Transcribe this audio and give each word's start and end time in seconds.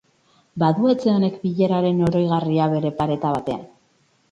Badu 0.63 0.89
etxe 0.93 1.11
honek 1.17 1.35
bileraren 1.43 2.01
oroigarria 2.07 2.69
bere 2.75 2.95
pareta 3.03 3.37
batean. 3.39 3.65